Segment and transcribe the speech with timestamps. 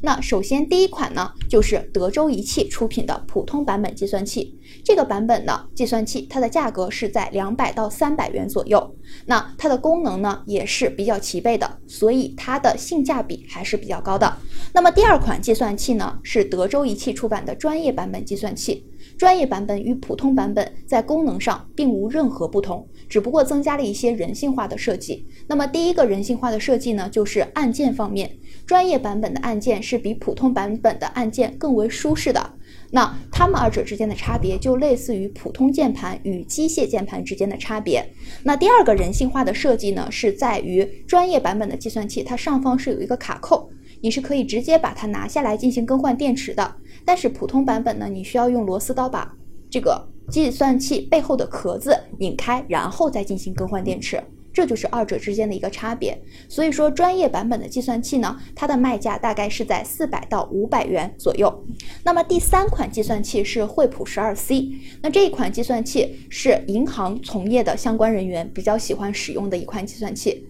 [0.00, 4.56] 那首先第一款呢，就是德州仪器出品的普通版本计算器。
[4.84, 8.94] 这个版本呢计算器，它的价格是在两百到三百元左右。
[9.26, 14.36] 那它的功能呢，也是比较齐备的，所以它的性价比还是比较高的。
[14.72, 18.84] 那么第二款计算器呢，是德州仪器出版的专业版本计算器。
[19.16, 25.26] 专业版本与普通版本在功能上并无任何不同，只不过增加了一些人性化的设计。
[25.48, 28.30] 那么第一个人性化的设计呢，就是按键方面，
[28.64, 32.52] 专业版本的按键是比普通版本的按键更为舒适的。
[32.90, 38.04] 那它们二者之间的差别就类似于普通键盘与机械键盘之间的差别。
[38.42, 46.76] 那第二个人性化的设计呢，是在于专业版本的计算器，它上方是有一个卡扣，你是可以直接把它拿下来进行更换电池的。
[47.04, 49.34] 但是普通版本呢，你需要用螺丝刀把
[49.70, 54.22] 这个计算器背后的壳子拧开，然后再进行更换电池。
[54.58, 61.64] 这就是二者之间的一个差别，所以说专业版本的计算器呢，它的卖价大概是在四百到五百元左右。
[62.02, 64.68] 那么第三款计算器是惠普十二 C，
[65.00, 70.44] 那这一款计算器是银行从业的相关人员比较喜欢使用的一款计算器。